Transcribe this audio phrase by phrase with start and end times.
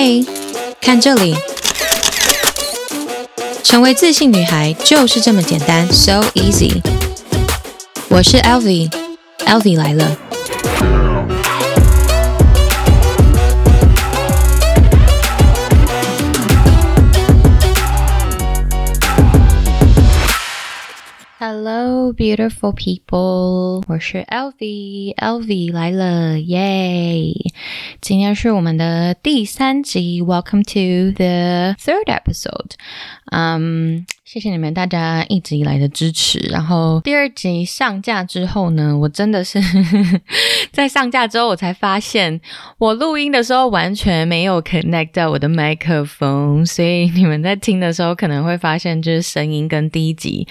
[0.00, 0.24] 嘿，
[0.80, 1.34] 看这里，
[3.64, 6.80] 成为自信女孩就是这么简单，so easy。
[8.08, 10.16] 我是 Elvi，Elvi 来了。
[22.07, 23.83] Hello, beautiful people！
[23.89, 27.33] 我是 Elvi，Elvi 来了，耶！
[27.99, 32.75] 今天是我们的第三集，Welcome to the third episode。
[33.25, 36.38] 嗯， 谢谢你们大家一直以来的支持。
[36.50, 39.58] 然后第二集上架之后呢，我真的是
[40.70, 42.38] 在上架之后，我才发现
[42.76, 50.46] 我录音的时候完全没有 connect 到我的麦克风，所以你们在听的时候可能会发现就是声音跟第一集。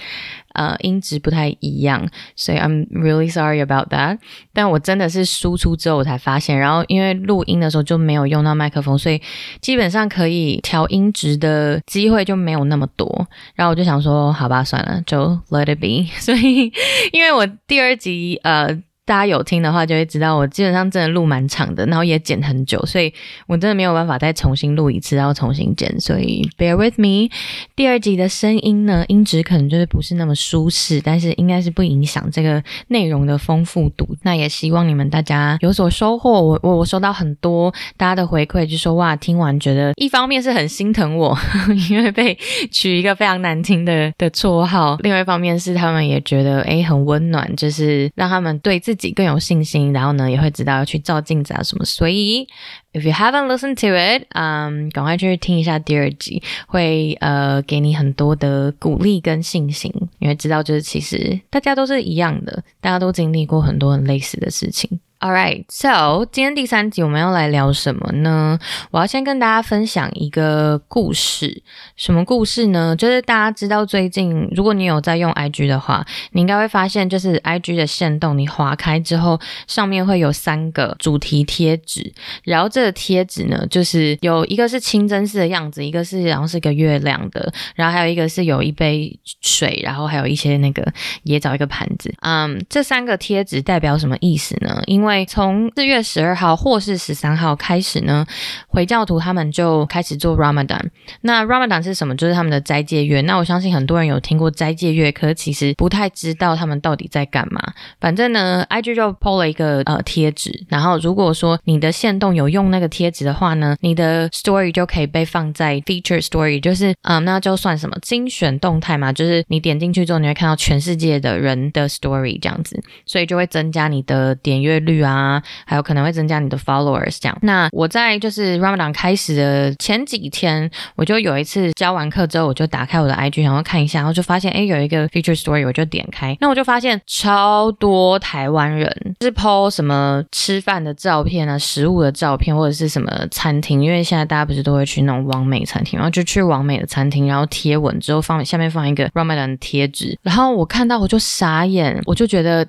[0.54, 4.18] 呃，音质不太一样，所以 I'm really sorry about that。
[4.52, 9.22] 但我真的是输出之后我才发现，然后因为录音的时候就没有用到麦克风，所以
[9.60, 13.28] 基本上可以调音质的机会就没有那么多。
[13.54, 16.12] 然后我就想说，好吧，算了，就 let it be。
[16.20, 16.72] 所以，
[17.12, 18.82] 因为我第二集呃。
[19.08, 23.10] 大家有听的话就会知道，我基本上真的录蛮长的，然后也剪很久，所以
[23.46, 27.30] 我真的没有办法再重新录一次，然后重新剪，所以 bear with me。
[27.74, 34.06] 第二集的声音呢，音质可能就是不是那么舒适，但是应该是不影响这个内容的丰富度。
[34.24, 36.42] 那也希望你们大家有所收获。
[36.42, 41.34] 我我我收到很多大家的回馈，就说哇，听完觉得一方面是很心疼我，
[41.88, 42.36] 因为被
[42.70, 48.97] 取一个非常难听的的绰号；另外一方面是他们也觉得哎很温暖，就是让他们对自己。
[48.98, 51.84] 自己更有信心，然后呢，也会知道要去照镜子啊什么。
[51.84, 52.46] 所以
[52.92, 59.92] ，if you haven't listened to it，嗯，赶快去听一下第二集，会呃给你很多的鼓励跟信心。
[60.18, 64.98] 你会知道，就是其实大家都是一样的，大家都经历过很多很类似的事情。
[65.20, 68.56] All right, so 今天第三集我们要来聊什么呢？
[68.92, 71.60] 我要先跟大家分享一个故事。
[71.96, 72.94] 什么故事呢？
[72.94, 82.12] 就是大家知道最近，如果你有在用 IG 的话，你应该会发现，就是 IG 的限动，你划开之后，上面会有三个主题贴纸。
[82.44, 90.92] 然后这个贴纸呢，就是有一个是清真寺的样子，一个是然后是一个月亮的，然后还有一个是有一杯水，然后还有一些那个
[91.24, 92.14] 椰枣一个盘子。
[92.20, 94.80] 嗯，这三个贴纸代表什么意思呢？
[94.86, 98.24] 因为为从四月十二号或是十三号开始呢，
[98.68, 100.82] 回教徒他们就开始做 Ramadan。
[101.22, 102.14] 那 Ramadan 是什么？
[102.14, 103.22] 就是他们的斋戒月。
[103.22, 107.60] 那我相信很多人有听过斋戒月，可是其实不太知道他们到底在干嘛。
[107.98, 124.97] 反正呢，IG 就 po 了一个呃贴纸，然后如果说你的限动有用那个贴纸的话呢，你的 Story 就可以被放在 Feature Story，就是嗯，那就算什么精选动态嘛，就是你点进去之后，你会看到全世界的人的 Story 这样子，所以就会增加你的点阅率。
[125.00, 127.38] 啊，还有可能会增加你的 followers 这样。
[127.42, 152.66] 那我在就是 Ramadan 开始的前几天，我就有一次教完课之后，我就打开我的 IG，然后看一下，然后就发现，哎，有一个 feature story，我就点开，那我就发现超多台湾人是 po 什么吃饭的照片啊，食物的照片，或者是什么餐厅，因为现在大家不是都会去那种网美餐厅，然后就去网美的餐厅，然后贴文之后放下面放一个 Ramadan 贴纸，然后我看到我就傻眼，我就觉得。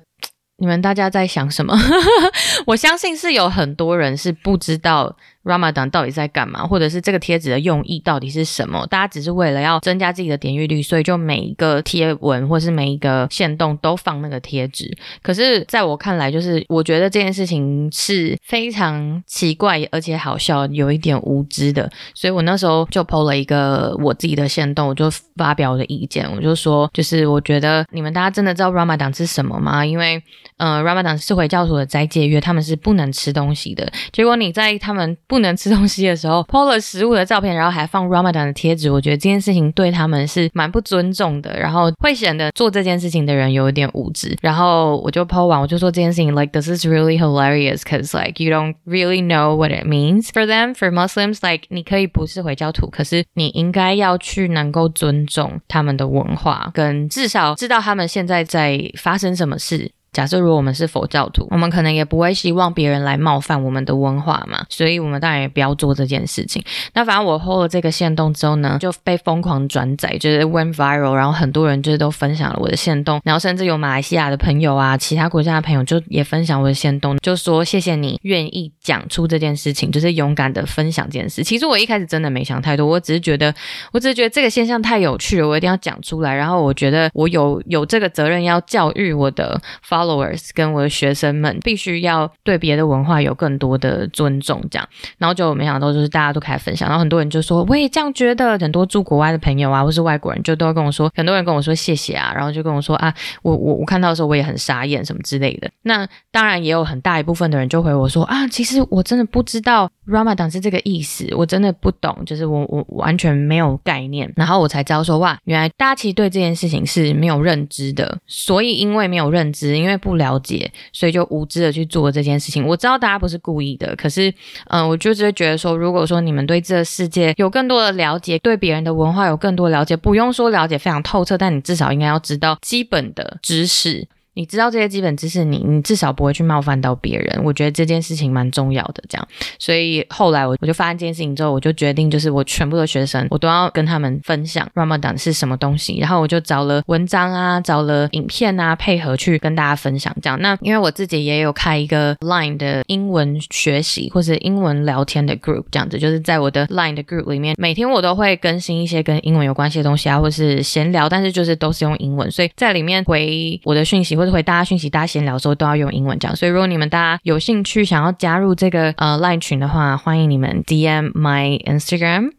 [0.60, 1.74] 你们大家在想什么？
[2.66, 5.16] 我相信是有很多人是不知道。
[5.44, 6.66] Ramadan 到底在干嘛？
[6.66, 8.86] 或者是这个贴纸的用意到底是什么？
[8.88, 14.96] 大家只是为了要增加自己的点阅率，所以就每一个贴文或是每一个线动都放那个贴纸。
[15.22, 21.90] 可是在我看来，就是我觉得这件事情是非常奇怪而且好笑，有一点无知的。
[22.14, 29.84] 所以我那时候就 po 了一个我自己的线动，我就发表我的意见，我就说，就是我觉得你们大家真的知道 Ramadan 是什么吗？
[29.86, 30.22] 因为，
[30.58, 33.90] 呃，Ramadan 是回教徒的斋戒月，他们是不能吃东西的。
[34.12, 44.36] 结果你在他们不能吃东西的时候，po 了食物的照片，然后还放 Ramadan 的贴纸，我觉得这件事情对他们是蛮不尊重的，然后会显得做这件事情的人有一点无知。
[44.42, 50.30] 然后我就 po 完，我就说这件事情，like this is really hilarious because like you don't really know what it means
[50.32, 51.38] for them for Muslims.
[51.48, 59.92] Like 你可以不是回教徒，可是你应该要去能够尊重他们的文化，跟至少知道他们现在在发生什么事。
[60.12, 66.62] 假设如果我们是佛教徒，我们可能也不会希望别人来冒犯我们的文化嘛，所以我们当然也不要做这件事情。
[66.94, 81.44] 那反正我 hold 了这个线动之后呢，就被疯狂转载，就是 went viral，然后很多人就是都分享了我的线动，然后甚至有马来西亚的朋友啊，其他国家的朋友就也分享我的线动，就说谢谢你愿意讲出这件事情，就是勇敢的分享这件事。
[81.44, 83.54] 其实我一开始真的没想太多，我只是觉得，
[83.92, 86.34] 我只是觉得这个现象太有趣了，我一定要讲出来。
[86.34, 89.60] 然后我觉得我有有这个责任要教育我的
[90.00, 94.88] followers 跟我的学生们必须要对别的文化有更多的尊重，这样。
[95.18, 98.50] 然后就没想到，就是大家都开始分享，然后很多人就说我也这样觉得。
[98.60, 105.70] 很多住国外的朋友啊，或是外国人，就都会跟我说，很多人跟我说谢谢啊，然后就跟我说啊，我我我看到的时候我也很傻眼什么之类的。
[105.82, 114.30] 那当然也有很大一部分的人就回我说啊，其实我真的不知道 Ramadan 是这个意思，我真的不懂，就是我我完全没有概念。
[114.36, 122.64] 然后我才知道说哇，原来大家其实对这件事情是没有认知的，所以因为没有认知，因为因为不了解，所以就无知的去做这件事情。
[122.64, 124.32] 我知道大家不是故意的，可是
[124.68, 134.06] 嗯、我就只会觉得说，如果说你们对这个世界有更多的了解，对别人的文化有更多了解，不用说了解非常透彻，但你至少应该要知道基本的知识。
[134.34, 137.42] 你知道这些基本知识你，你至少不会去冒犯到别人。
[137.44, 139.28] 我觉得这件事情蛮重要的，这样。
[139.58, 145.98] 所以后来我我就发现这件事情之后，我就决定，就是我全部的学生，我都要跟他们分享 Ramadan 是什么东西。
[145.98, 150.14] 然后我就找了文章啊，找了影片啊，配合去跟大家分享。
[150.22, 164.19] 这样，那因为我自己也有开一个 Line 的英文学习或者英文聊天的 group，这样子，就是在我的 Line 的 group 里面，每天我都会更新一些跟英文有关系的东西啊，或是闲聊，但是就是都是用英文，所以在里面回我的讯息。
[164.20, 166.36] 或者回大家讯息，大家闲聊的时候都要用英文讲。
[166.36, 172.30] 所以如果你们大家有兴趣想要加入这个呃 Line 群的话，欢迎你们 DM my Instagram，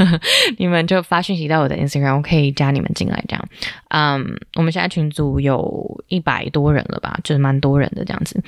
[0.56, 3.48] 你们就发讯息到我的 Instagram，我可以加你们进来这样。
[3.88, 8.42] 嗯、我们现在群组有一百多人了吧，就是蛮多人的这样子。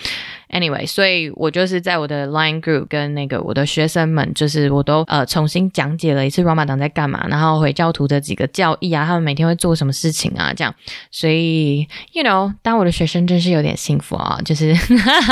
[0.50, 10.74] Anyway，所以我就是在我的 Line Group 跟那个我的学生们，就是我都呃重新讲解了一次 Ramadan 在干嘛，然后回教徒的几个教义啊，他们每天会做什么事情啊，这样。
[11.10, 14.74] 所以，you know，当我的学生真是有点幸福啊，就是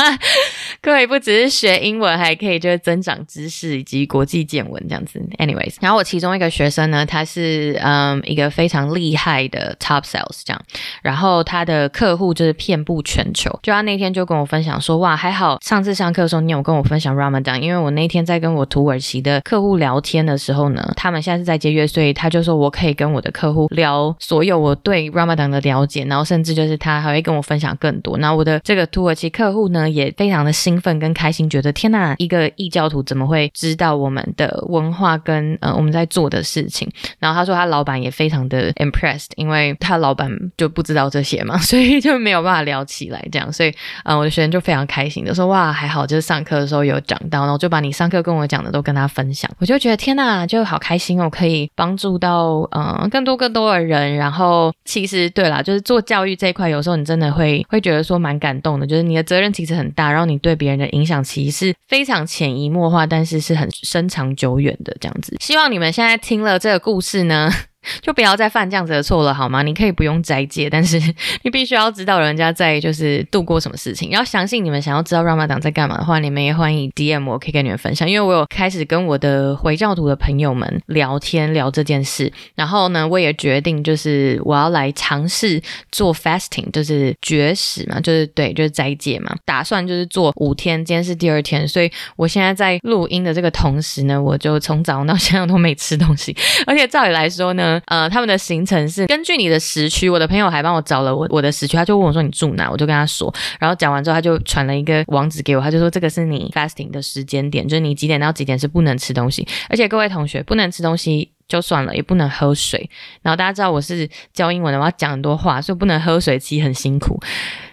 [0.83, 5.19] 可以不只是学英文，还可以就是增长知识以及国际见闻这样子。
[5.39, 10.63] Anyways，然后我其中一个学生呢，他是嗯一个非常厉害的 Top Sales 这样，
[11.01, 15.06] 然后他的客户就是遍布全球，就他那天就跟我分享说。
[15.07, 28.19] 哇，还好上次上课的时候你有跟我分享 Ramadan，因为我那天在跟我土耳其的客户聊天的时候呢，他们现在是在节约，所以他就说我可以跟我的客户聊所有我对 Ramadan 的了解，然后甚至就是他还会跟我分享更多。
[28.19, 36.91] 那我的这个土耳其客户呢，也非常的兴奋跟开心，觉得天呐，一个异教徒怎么会知道我们的文化跟呃我们在做的事情？
[37.21, 43.53] 然后他说他老板也非常的 impressed，因为他老板就不知道这些嘛， 所以就没有办法聊起来这样。
[43.53, 43.73] 所以
[44.03, 44.96] 呃我的学生就非常开。
[44.97, 54.17] 开心的说哇，还好，就是上课的时候有讲到，然后就把你上课跟我讲的都跟他分享，我就觉得天呐，就好开心哦，可以帮助到嗯更多更多的人。
[54.17, 65.37] 然后其实对啦，就是做教育这一块，有时候你真的会会觉得说蛮感动的，就是你的责任其实很大，然后你对别人的影响其实是非常潜移默化，但是是很深长久远的这样子。
[65.41, 67.51] 希望你们现在听了这个故事呢。
[68.01, 69.63] 就不要再犯这样子的错了，好吗？
[69.63, 71.01] 你可以不用斋戒，但是
[71.43, 74.11] 你必须要知道人家在就是度过什么事情。
[74.11, 78.09] 然后相信你们想要知道 Ramadan 在干嘛的话，你们也欢迎 DM 我，可以跟你们分享。
[78.09, 85.61] 因为我有开始跟我的回教徒的朋友们聊天聊这件事，然后呢，我也决定就是我要来尝试
[85.91, 96.37] 做 fasting，就是绝食嘛，就是对，就是斋戒嘛，打算就是做五天，今天是第二天，所以我现在在录音的这个同时呢，我就从早上到现在都没吃东西，
[96.67, 97.76] 而且照理来说呢。
[97.87, 112.89] 呃，他们的行程是根据你的时区，我的朋友还帮我找了我我的时区，他就问我说你住哪，我就跟他说，然后讲完之后他就传了一个网址给我，他就说这个是你 fasting 的时间点，就是你几点到几点是不能吃东西，而且各位同学不能吃东西就算了，也不能喝水。
[113.23, 117.21] 然后大家知道我是教英文的，我要讲很多话，所以不能喝水，其实很辛苦。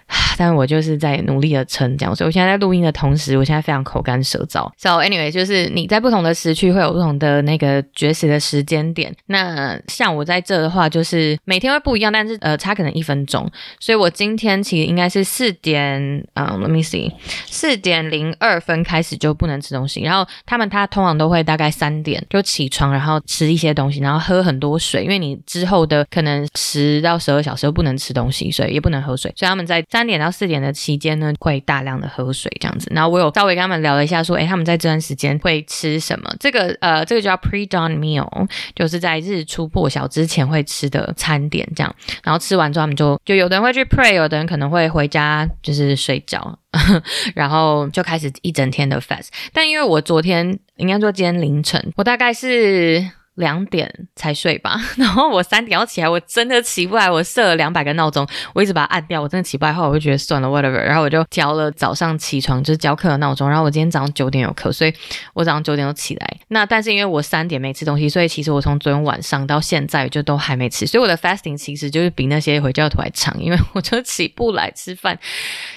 [0.37, 4.69] 但我就是在努力的撑这样，所以我现在在录音的同时，我现在非常口干舌燥。
[4.77, 9.15] So anyway，就是你在不同的时区会有不同的那个绝食的时间点。
[9.27, 13.49] 那像我在这的话，就是每天会不一样，但是呃差可能一分钟。
[13.79, 16.01] 所以我今天其实应该是四点，
[16.33, 17.11] 嗯，Let me see，
[17.45, 20.01] 四点零二分开始就不能吃东西。
[20.01, 29.31] 然后他们他通常都会大概三点就起床，然后吃一些东西，然后喝很多水，因为你之后的可能十到十二小时都不能吃东西，所以也不能喝水。
[29.35, 30.03] 所以他们在三。
[30.03, 32.91] 点到四点的期间呢，会大量的喝水这样子。
[32.93, 36.29] 然后我有稍微跟他们聊了一下，说，哎，他们在这段时间会吃什么？
[36.41, 38.27] 这个呃，这个叫 pre-dawn meal，
[38.75, 41.95] 就是在日出破晓之前会吃的餐点这样。
[42.21, 46.59] 然后吃完之后，他们就就有的人会去 pray，有的人可能会回家就是睡觉，
[47.33, 49.29] 然后就开始一整天的 fast。
[49.53, 53.09] 但因为我昨天应该说今天凌晨，我大概是。
[53.35, 57.09] 两点才睡吧， 然后我三点要起来，我真的起不来。
[57.09, 59.73] 我设了两百个闹钟，我一直把它按掉，我真的起不来。
[59.73, 60.71] 后来我就觉得算了，whatever。
[60.71, 63.49] 然后我就调了早上起床就是教课的闹钟。
[63.49, 64.93] 然后我今天早上九点有课，所以
[65.33, 66.37] 我早上九点就起来。
[66.49, 70.85] 那但是因为我三点没吃东西，所以其实我从昨天晚上到现在就都还没吃。
[70.85, 75.17] 所以我的 fasting 其实就是比那些回教徒还长，因为我就起不来吃饭。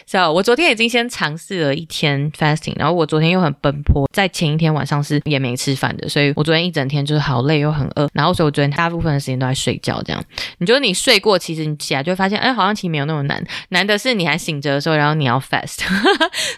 [0.06, 10.00] So 我昨天已经先尝试了一天 fasting，然后我昨天又很奔波，在前一天晚上是也没吃饭的，所以我昨天一整天就是好累又很饿，然后所以我昨天大部分的时间都在睡觉。
[10.02, 10.22] 这样，
[10.58, 13.42] 你觉得你睡过，其实你起来就会发现，哎，好像其实没有那么难。
[13.70, 15.80] 难的是你还醒着的时候，然后你要 fast。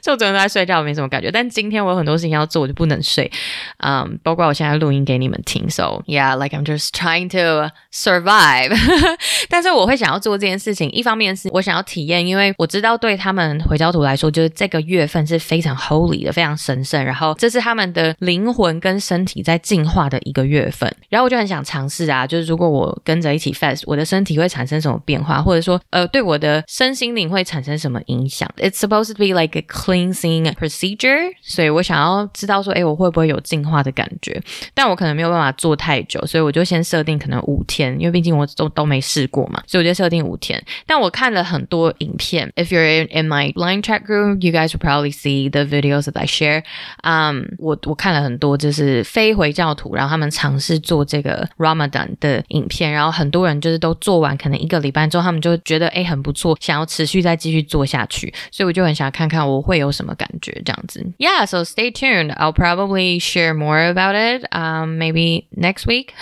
[0.02, 1.30] 所以我昨天都在睡觉，我没什么感觉。
[1.30, 3.30] 但今天我有很多事情要做，我就不能睡。
[3.78, 5.68] 嗯、包括我现在录音给你们听。
[5.70, 8.76] So yeah，like I'm just trying to survive。
[9.48, 17.02] 但是我会想要做这件事情，一方面是我想要体验，因为我知道对他们回教徒来说，就是这个月份是非常 holy 的，非常神圣。
[17.04, 20.77] 然后这是他们的灵魂跟身体在进化的一个月份。
[21.08, 34.40] 然后我就很想尝试啊，就是如果我跟着一起 fast，我的身体会产生什么变化，或者说呃，对我的身心灵会产生什么影响？It's supposed to be like a cleansing procedure，所以我想要知道说，哎，我会不会有进化的感觉？
[34.74, 40.62] 但我可能没有办法做太久，所以我就先设定可能五天，因为毕竟我都都没试过嘛，所以我就设定五天。
[40.86, 46.18] 但我看了很多影片，If you're in, in my line chat group, you guys will probably see the videos that
[46.18, 46.62] I share.
[47.02, 61.04] 嗯、我我看了很多就是非回教徒，然后他们尝试是做这个 Ramadan 的影片，然后很多人就是都做完，可能一个礼拜之后，他们就觉得哎很不错，想要持续再继续做下去，所以我就很想看看我会有什么感觉这样子。
[61.18, 62.34] Yeah, so stay tuned.
[62.34, 64.44] I'll probably share more about it.
[64.52, 66.12] Um, maybe next week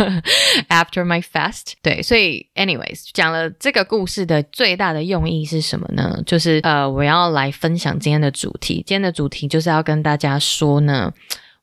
[0.68, 1.72] after my fast.
[1.82, 6.20] 对，所以 anyways 讲了这个故事的最大的用意是什么呢？
[6.26, 8.76] 就是呃，我要来分享今天的主题。
[8.86, 11.12] 今天的主题就是要跟大家说呢，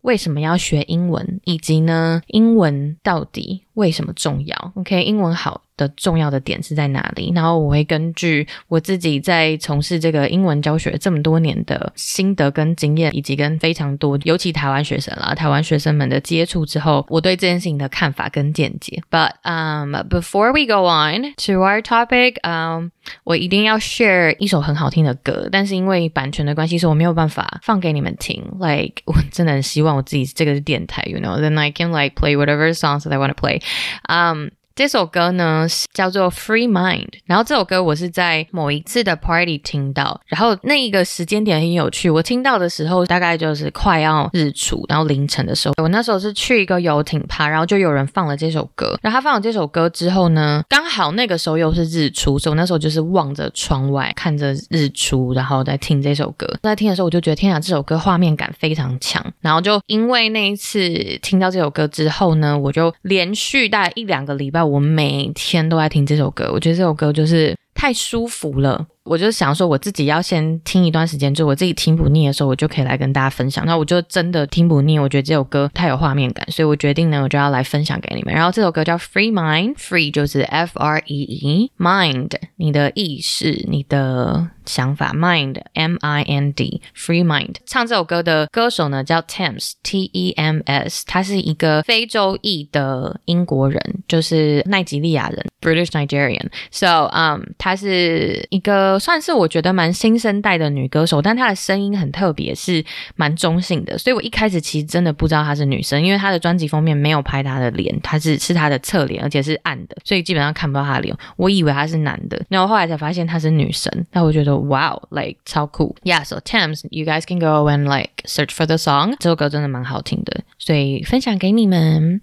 [0.04, 7.32] 为什么要学英文，以及呢，英文到底为什么重要？OK，英文好的重要的点是在哪里？
[7.34, 19.02] 然后我会根据我自己在从事这个英文教学这么多年的心得跟经验，以及跟非常多尤其台湾学生啦、台湾学生们的接触之后，我对这件事情的看法跟见解。
[19.10, 22.90] But um, before we go on to our topic, um,
[23.24, 28.44] 我一定要 share 一首很好听的歌，但是因为版权的关系，所以我没有办法放给你们听。
[28.60, 33.62] Like 我真的很希望我自己这个是电台，you know, then I can like play whatever songs that I want to play.
[34.08, 34.50] Um.
[34.76, 42.10] 这首歌呢叫做《Free Mind》，然后这首歌我是在某一次的 party 听到，然后那一个时间点很有趣。
[42.10, 48.98] 我听到的时候大概就是快要日出，然后凌晨的时候，我那时候是去一个游艇趴，然后就有人放了这首歌。
[49.04, 56.52] 然后他放了这首歌之后呢，刚好那个时候又是日出，所以我那时候就是望着窗外看着日出，然后在听这首歌。
[56.64, 59.24] 在听的时候，我就觉得天啊，这首歌画面感非常强。
[59.40, 60.80] 然后就因为那一次
[61.22, 64.63] 听到这首歌之后呢，我就连续大概一两个礼拜。
[64.66, 68.86] 我每天都在听这首歌，我觉得这首歌就是太舒服了。
[69.04, 73.66] 我就想说，我自己要先听一段时间，就我自己听不腻的时候，我就可以来跟大家分享。
[73.66, 78.34] 那我就真的听不腻，我觉得这首歌太有画面感，所以我决定呢，我就要来分享给你们。
[78.34, 87.56] 然后这首歌叫 Free Mind，Free 就是 F R E E，Mind 你的意识、你的想法，Mind M I N D，Free Mind。
[87.66, 96.48] 唱这首歌的歌手呢叫 Tems T E M S，他是一个非洲裔的英国人，就是奈及利亚人 British Nigerian。
[96.72, 99.00] So，嗯、um,，他是一个。
[99.00, 102.84] 算是我觉得蛮新生代的女歌手，但她的声音很特别，是
[103.16, 103.98] 蛮中性的。
[103.98, 111.16] 所以我一开始其实真的不知道她是女生，因为她的专辑封面没有拍她的脸，她是是她的侧脸，而且是暗的，所以基本上看不到她的脸。
[111.36, 113.92] 我以为她是男的，然后后来才发现她是女生。
[114.12, 115.97] 那我觉得 哇哦，like 超酷。
[116.03, 119.17] Yeah，so Tems，you guys can go and like search for the song。
[119.19, 122.21] 这首歌真的蛮好听的，所以分享给你们。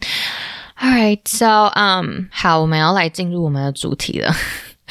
[0.79, 4.35] Alright，so um，好，我们要来进入我们的主题了。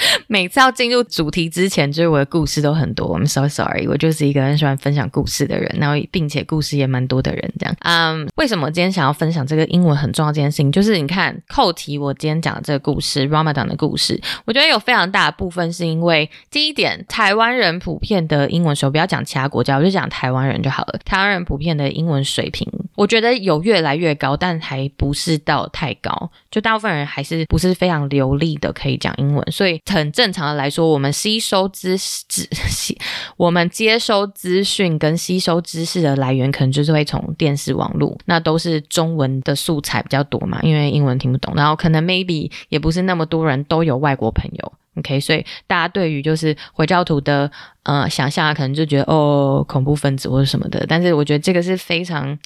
[0.27, 3.20] 每次要进入主题之前，就是我的故事都很多。
[3.20, 7.53] I'm so sorry，我就是一个很喜欢分享故事的人，然后并且故事也蛮多的人。
[7.60, 10.72] 这样，嗯，为什么今天想要分享这个英文很重要这件事情？
[10.72, 21.00] 就是你看扣题，我今天讲的这个故事，Ramadan 的故事，我觉得有非常大的部分是因为第一点，台湾人普遍的英文水平，不要讲其他国家，我就讲台湾人就好了。
[21.06, 22.68] 台湾人普遍的英文水平，
[23.00, 26.29] 我觉得有越来越高，但还不是到太高。
[26.51, 29.79] 就大部分人还是不是非常流利的可以讲英文，所以。
[29.89, 32.46] 很正常的来说，我们吸收知知
[33.38, 41.53] 我们接收资讯跟吸收知识的来源，可能就是会从电视、网络，那都是中文的素材比较多嘛，因为英文听不懂。
[41.56, 47.50] 然后可能 maybe 也不是那么多人都有外国朋友，OK，所以大家对于就是回教徒的
[47.84, 50.86] 呃想象，可能就觉得哦恐怖分子或者什么的。
[50.88, 52.38] 但是我觉得这个是非常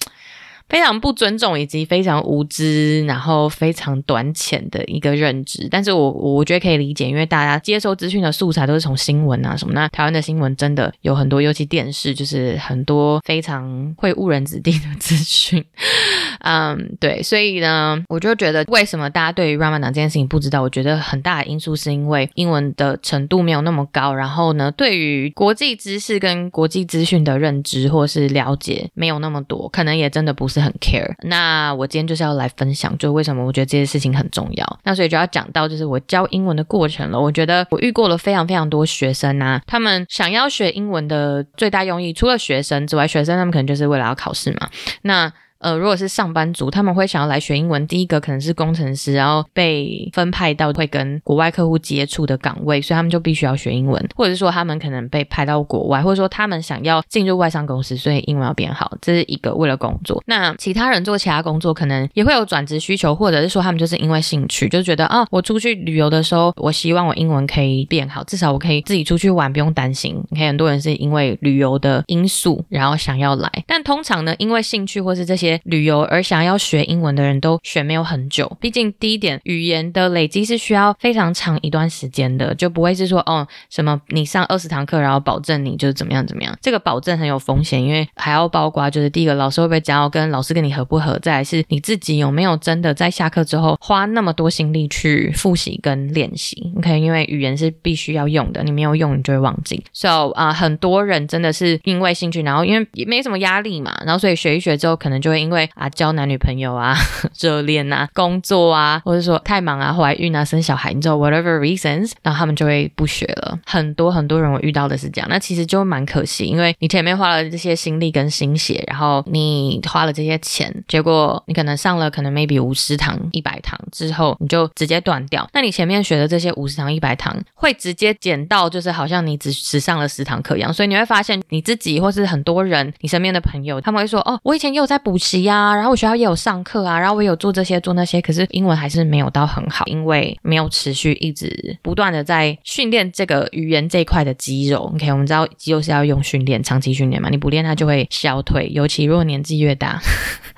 [0.68, 5.68] 非常不尊重以及非常无知，然后非常短浅的一个认知。
[5.70, 9.74] 但是我我觉得可以理解，因为大家接收资讯的素材都是从新闻啊什么。
[9.74, 15.64] 那台湾的新闻真的有很多，尤其电视就是很多非常会误人子弟的资讯。
[16.40, 20.60] 嗯，对，所以呢，我就觉得为什么大家对于 Ramadan 这件事情不知道？
[20.60, 31.14] 我觉得很大的因素是因为英文的程度没有那么高，然后呢，对于国际知识跟国际资讯的认知或是了解没有那么多，可能也真的不是很 care。
[31.22, 34.80] 那我今天就是要来分享，就为什么我觉得这些事情很重要。
[34.82, 37.20] 那所以就要讲到就是我教英文的过程了。
[37.20, 44.68] 我觉得我遇过了非常非常多学生啊，他们想要学英文的最大用意，除了学生之外，学生他们可能就是为了要考试嘛。
[45.02, 45.30] 那
[45.64, 47.86] 呃，如果是上班族，他们会想要来学英文。
[47.86, 54.06] 第一个可能是工程师，然后被分派到会跟国外客户接触的岗位，所以他们就必须要学英文。
[54.14, 60.22] 或者是说，他们可能被派到国外，或者说他们想要进入外商公司，所以英文要变好，这是一个为了工作。
[60.26, 70.22] 那其他人做其他工作，可能也会有转职需求，或者是说他们就是因为兴趣，就觉得啊，我出去旅游的时候，我希望我英文可以变好，至少我可以自己出去玩，不用担心。
[70.28, 75.53] 你看，很多人是因为旅游的因素，然后想要来，但通常呢，因为兴趣或是这些。
[75.64, 99.82] 旅游而想要学英文的人都学没有很久，毕竟第一点，语言的累积是需要非常长一段时间的，就不会是说哦什么你上二十堂课，然后保证你就是怎么样怎么样，这个保证很有风险，因为还要包括就是第一个老师会不会教，跟老师跟你合不合，再来是你自己有没有真的在下课之后花那么多心力去复习跟练习，OK，因为语言是必须要用的，你没有用你就会忘记。
[99.92, 105.43] So 啊、很多人真的是因为兴趣，然后因为也没什么压力嘛，然后所以学一学之后可能就会。
[105.44, 106.96] 因为啊，交男女朋友啊，
[107.38, 113.58] 热恋啊，工作啊，或者说太忙啊，怀孕啊，生小孩，你知道 whatever reasons，然后他们就会不学了。
[113.66, 125.46] 很多很多人我遇到的是这样，那其实就蛮可惜，因为你前面花了这些心力跟心血，然后你花了这些钱，结果你可能上了可能 maybe 五十堂、一百堂之后，你就直接断掉。
[125.52, 130.72] 那你前面学的这些五十堂、一百堂，会直接减到就是好像你只只上了十堂课一样。
[130.72, 144.90] 所以你会发现你自己或是很多人，你身边的朋友，他们会说：“哦，我以前也有在补习。”呀，然后我学校也有上课啊，然后我有做这些做那些，可是英文还是没有到很好，因为没有持续一直不断的在训练这个语言这一块的肌肉。
[144.94, 150.00] OK，我们知道肌肉是要用训练，长期训练嘛，你不练它就会消退，尤其如果年纪越大。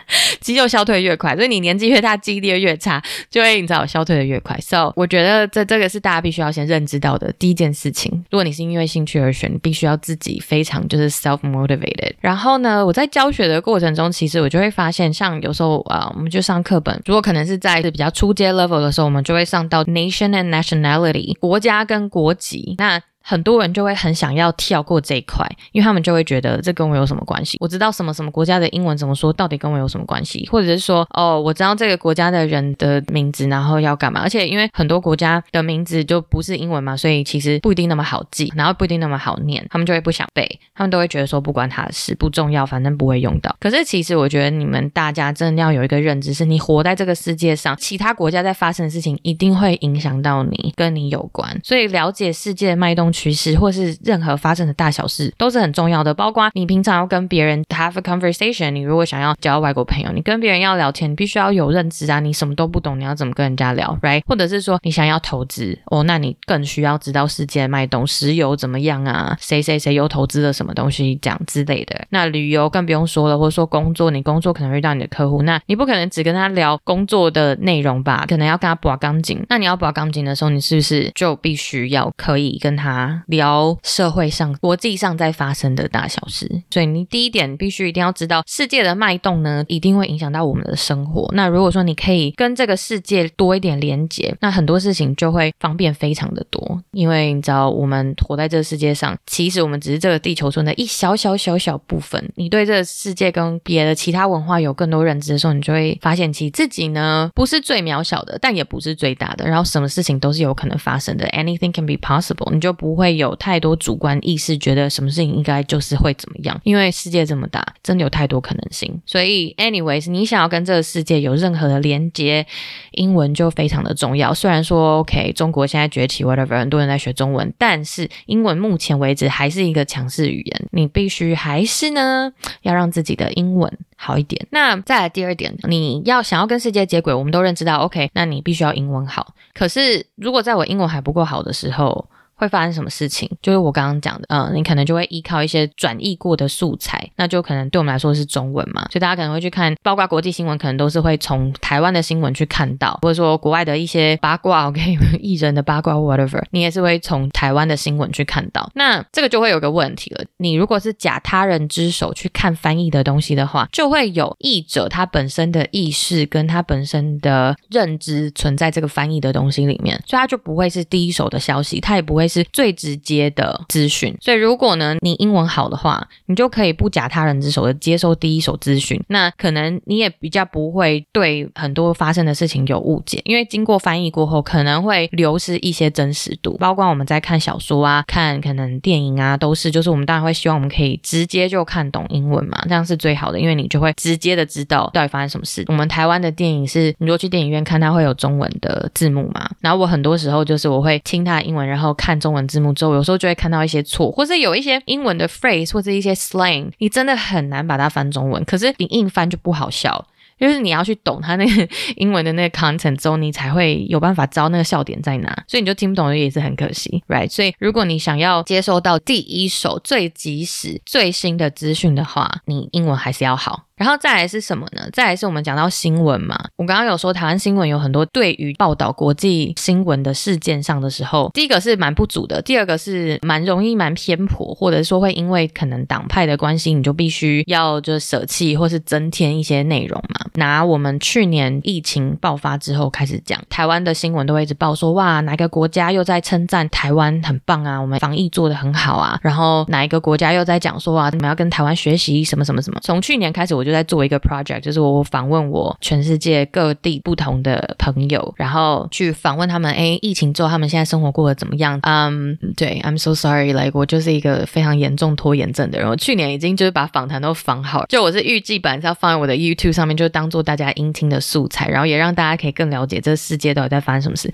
[0.41, 4.59] 肌肉消退越快，所以你年纪越大，记忆力越差，就会你知道消退的越快。
[4.61, 8.13] So，我觉得这这个是大家必须要先认知到的第一件事情。
[8.31, 12.13] 如果你是因为兴趣而选，你必须要自己非常就是 self motivated。
[12.21, 22.75] 然后呢，我在教学的过程中，其实我就会发现，像有时候啊，我们就上课本，如果可能是在比较初阶 level 的时候，我们就会上到 nation and nationality 国家跟国籍。
[22.79, 27.59] 那很多人就会很想要跳过这一块，因为他们就会觉得这跟我有什么关系？
[27.61, 30.49] 我知道什么什么国家的英文怎么说，到底跟我有什么关系？
[30.49, 34.21] 或者是说，哦，我知道这个国家的人的名字，然后要干嘛？
[34.21, 43.57] 而且因为很多国家的名字就不是英文嘛，所以其实不一定那么好记，然后不一定那么好念，他们就会不想背，他们都会觉得说不关他的事，不重要，反正不会用到。
[43.59, 64.23] 可是其实我觉得你们大家真的要有一个认知，是你活在这个世界上，其他国家在发生的事情一定会影响到你，跟你有关，所以了解世界的脉动趋势，或是任何发生的大小事都是很重要的，包括你平常要跟别人 have a conversation，你如果想要交外国朋友，你跟别人要聊天，你必须要有认知啊，你什么都不懂，你要怎么跟人家聊，right？
[64.27, 69.37] 或者是说你想要投资哦，那你更需要知道世界脉动，石油怎么样啊？
[69.41, 72.05] 谁谁谁又投资了什么东西，这样之类的。
[72.11, 78.25] 那旅游更不用说了，或者说工作，你工作可能遇到你的客户，那你不可能只跟他聊工作的内容吧？
[78.29, 79.45] 可能要跟他拔钢筋。
[79.49, 83.77] 那你要拔钢筋的时候，你是不是就必须要可以跟他聊？
[83.83, 91.29] 社会上、国际上在发生的大小事，所以你第一点必须一定要知道世界的脉动呢，一定会影响到我们的生活。
[91.33, 96.83] 那如果说你可以跟这个世界多一点连接，那很多事情就会方便非常的多。
[96.93, 102.23] 因为你知道，我们活在这个世界上，其实我们只是这个地球村的一小小小小部分。
[102.37, 109.47] 你对这个世界跟别的其他文化有更多认知的时候，你就会发现，其实自己呢不是最渺小的，但也不是最大的。
[109.49, 112.53] 然后什么事情都是有可能发生的，anything can be possible。
[112.53, 119.03] 你就不不会有太多主观意识，觉得什么事情应该就是会怎么样，因为世界这么大，真的有太多可能性。
[119.05, 122.47] 所以，anyways，你想要跟这个世界有任何的连接，
[122.93, 124.33] 英文就非常的重要。
[124.33, 134.47] 虽然说，OK，中国现在崛起，whatever，很多人在学中文，但是英文目前为止还是一个强势语言，你必须还是呢要让自己的英文好一点。
[134.51, 139.35] 那再来第二点，你要想要跟世界接轨，我们都认知到，OK，那你必须要英文好。
[139.53, 143.31] 可是如果在我英文还不够好的时候，会发生什么事情？
[143.43, 154.81] 就是我刚刚讲的，嗯，你可能就会依靠一些转译过的素材，那就可能对我们来说是中文嘛，所以大家可能会去看，包括国际新闻，可能都是会从台湾的新闻去看到，或者说国外的一些八卦，OK，
[155.21, 158.71] 艺人的八卦，whatever，你也是会从台湾的新闻去看到。
[158.75, 174.17] 那这个就会有个问题了，你如果是假他人之手去看翻译的东西的话，就会有译者他本身的意识跟他本身的认知存在这个翻译的东西里面，所以他就不会是第一手的消息，他也不会是最直接的资讯。
[174.21, 186.57] 所以如果呢，你英文好的话，你就可以不假他人之手的接收第一手资讯，那可能你也比较不会对很多发生的事情有误解，因为经过翻译过后，可能会流失一些真实度。
[186.59, 195.65] 包括我们在看小说啊、看可能电影啊，都是，就是我们当然会希望我们可以直接就看懂英文嘛，这样是最好的，因为你就会直接的知道到底发生什么事。
[195.69, 210.07] 我们台湾的电影是，你如果去电影院看，它会有中文的字幕嘛，然后我很多时候就是我会听它的英文，然后看中文字幕之后，有时候就会看到一些错，或是有一些英文的 phrase 或者一些 slang，你真的很难把它翻中文，可是你硬翻就不好笑。
[210.39, 217.31] 就是你要去懂它那个英文的那个 content 之后，你才会有办法知道那个笑点在哪，所以你就听不懂也是很可惜，right？
[217.31, 223.66] 所以如果你想要接收到第一手、最及时、最新的资讯的话，你英文还是要好。
[223.77, 224.89] 然后再来是什么呢？
[224.91, 226.35] 再来是我们讲到新闻嘛。
[226.57, 240.25] 我刚刚有说台湾新闻有很多对于报道国际新闻的事件上的时候，第一个是蛮不足的，第二个是蛮容易蛮偏颇，或者说会因为可能党派的关系，你就必须要就舍弃或是增添一些内容嘛。
[240.37, 252.81] 拿我们去年疫情爆发之后开始讲，台湾的新闻都会一直报说，哇，哪个国家又在称赞台湾很棒啊，我们防疫做得很好啊，然后哪一个国家又在讲说啊，你们要跟台湾学习什么什么什么。
[252.83, 253.66] 从去年开始我。
[253.67, 259.67] 就在做一个 project，就是我访问我全世界各地不同的朋友，然后去访问他们。
[259.67, 261.79] 哎，疫情之后他们现在生活过得怎么样？
[261.83, 265.89] 嗯、对，I'm so sorry，like 我就是一个非常严重拖延症的人。
[265.89, 274.33] 我去年已经就是把访谈都访好，就我是预计本来是要放在我的 YouTube 上面，就当做大家音听的素材，然后也让大家可以更了解这个世界到底在发生什么事。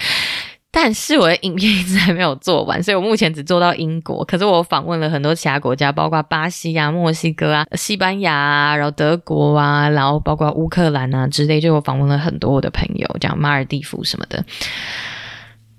[0.74, 4.24] 但是我的影片一直还没有做完，所以我目前只做到英国。
[4.24, 14.42] 可是我访问了很多其他国家，包括巴西啊、墨西哥啊、西班牙啊，然后德国啊，然后包括乌克兰啊之类，就我访问了很多我的朋友，讲马尔地夫什么的。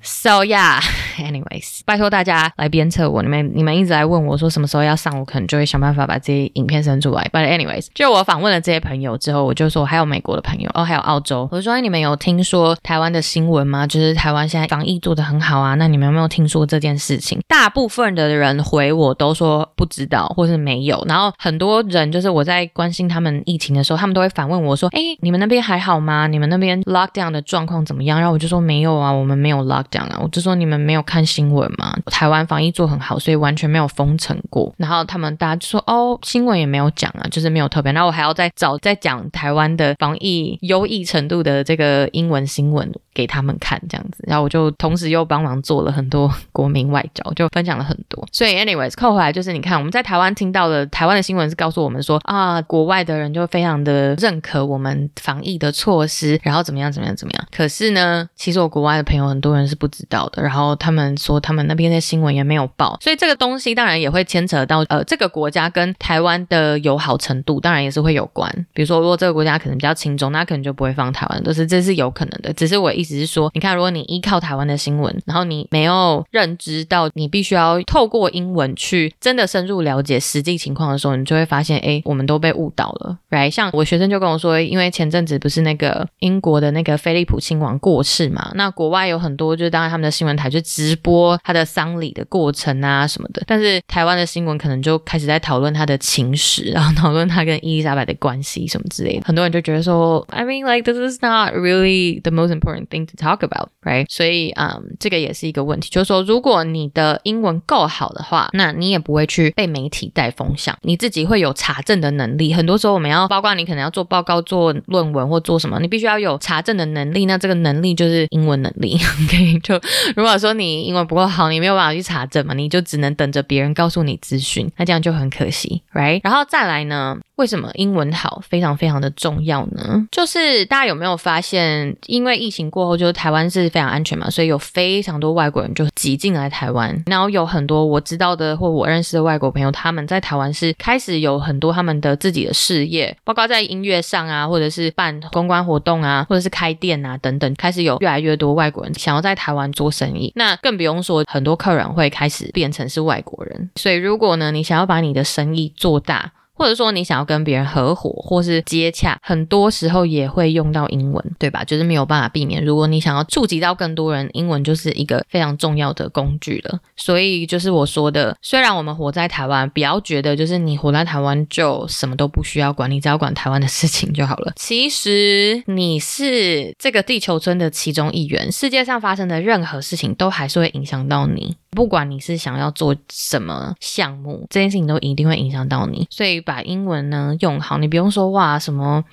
[0.05, 0.81] So yeah,
[1.17, 3.23] anyways，拜托大家来鞭策我。
[3.23, 7.29] 你们你们一直来问我说什么时候要上，我可能就会想办法把这些影片生出来。
[7.31, 11.47] But anyways，就我访问了这些朋友之后，我就说还有美国的朋友哦，还有澳洲。
[11.53, 13.87] 我说你们有听说台湾的新闻吗？
[13.87, 15.75] 就是台湾现在防疫做得很好啊。
[15.75, 17.39] 那你们有没有听说这件事情？
[17.47, 21.01] 大部分的人回我都说不知道或是没有。
[21.07, 26.27] 然后很多人就是我在关心他们疫情的时候，他们都会反问我说：“哎，你们那边还好吗？
[26.27, 29.85] 你们那边 lockdown 的状况怎么样？”然后我就说没有啊，我们没有 lock。
[29.93, 31.95] 讲啊，我就说你们没有看新闻吗？
[32.07, 34.73] 台湾防疫做很好，所以完全没有封城过。
[34.77, 37.91] 然后他们大家就说哦，新闻也没有讲啊，就是没有特别。
[37.91, 44.23] 然后我还要再找再讲台湾的防疫优异程度的这个英文新闻给他们看，这样子。
[44.25, 48.27] 然后我就同时又帮忙做了很多国民外交，就分享了很多。
[48.31, 57.47] 所以，anyways，扣回来就是你看我们在台湾听到的台湾的新闻是告诉我们说啊，国外的人就非常的认可我们防疫的措施，然后怎么样怎么样怎么样。
[57.55, 59.73] 可是呢，其实我国外的朋友很多人是。
[59.83, 68.49] 不知道的，然后他们说他们那边的新闻也没有报，所以这个东西当然也会牵扯到呃这个国家跟台湾的友好程度，当然也是会有关。
[68.71, 72.53] 比如说，如果这个国家可能比较轻重，那可能就不会放台湾，都是这是有可能的。
[72.53, 83.49] 只是我一意思是说，你看，如果你依靠台湾的新闻，然后你没有认知到你必须要透过英文去真的深入了解实际情况的时候，你就会发现，哎，我们都被误导了，right？
[83.49, 89.73] 像我学生就跟我说，因为前阵子不是那个英国的那个菲利普亲王过世嘛，那国外有很多就是。
[89.73, 99.23] 当然，他们的新闻台就直播他的丧礼的过程啊什么的，但是台湾的新闻可能就开始在讨论他的情史，然后讨论他跟伊丽莎白的关系什么之类的。
[99.25, 104.05] 很多人就觉得说，I mean like this is not really the most important thing to talk about, right？
[104.09, 112.53] 所以，嗯，这个也是一个问题，就是说，如果你的英文够好的话，那你也不会去被媒体带风向，你自己会有查证的能力。
[112.53, 117.25] 很多时候，我们要包括你可能要做报告、做论文或做什么，你必须要有查证的能力。
[117.25, 119.59] 那这个能力就是英文能力， OK？
[119.59, 119.79] 就
[120.15, 126.19] 如果说你英文不够好，你没有办法去查证嘛，你就只能等着别人告诉你资讯，那这样就很可惜，right？
[126.23, 130.07] 然后再来呢，为什么英文好非常非常的重要呢？
[130.11, 137.03] 就是大家有没有发现，因为疫情过后，就是台湾是非常安全嘛，所以有非常多外国人就挤进来台湾。
[137.07, 150.31] 然后有很多我知道的或我认识的外国朋友，他们在台湾是开始有很多他们的自己的事业，包括在音乐上啊，或者是办公关活动啊，或者是开店啊等等，开始有越来越多外国人想要在台湾做生意。
[150.35, 153.71] 那更不用说很多客人会开始变成是外国人。
[153.75, 156.31] 所以如果呢，你想要把你的生意做大，
[156.63, 161.61] 或者说你想要跟别人合伙或是接洽，很多时候也会用到英文，对吧？
[161.65, 162.63] 就是没有办法避免。
[162.63, 166.79] 如果你想要触及到更多人，英文就是一个非常重要的工具了。
[166.95, 174.53] 所以就是我说的，虽然我们活在台湾，不要觉得就是你活在台湾就什么都不需要管，你只要管台湾的事情就好了。
[174.55, 181.57] 其实你是这个地球村的其中一员，世界上发生的任何事情都还是会影响到你。
[181.73, 186.07] 不管你是想要做什么项目，这件事情都一定会影响到你。
[186.09, 189.03] 所以把英文呢用好，你不用说哇什么